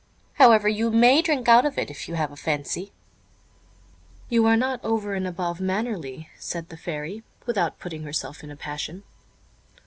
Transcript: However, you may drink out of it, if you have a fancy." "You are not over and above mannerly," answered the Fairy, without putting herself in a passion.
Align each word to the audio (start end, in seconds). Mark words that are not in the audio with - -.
However, 0.39 0.67
you 0.67 0.89
may 0.89 1.21
drink 1.21 1.47
out 1.47 1.63
of 1.63 1.77
it, 1.77 1.91
if 1.91 2.07
you 2.07 2.15
have 2.15 2.31
a 2.31 2.35
fancy." 2.35 2.91
"You 4.29 4.47
are 4.47 4.57
not 4.57 4.83
over 4.83 5.13
and 5.13 5.27
above 5.27 5.61
mannerly," 5.61 6.27
answered 6.37 6.69
the 6.69 6.75
Fairy, 6.77 7.21
without 7.45 7.77
putting 7.77 8.01
herself 8.01 8.43
in 8.43 8.49
a 8.49 8.55
passion. 8.55 9.03